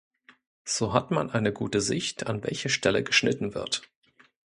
So 0.65 0.93
hat 0.93 1.11
man 1.11 1.29
eine 1.29 1.53
gute 1.53 1.79
Sicht, 1.79 2.25
an 2.25 2.43
welcher 2.43 2.69
Stelle 2.69 3.03
geschnitten 3.03 3.53
wird. 3.53 3.83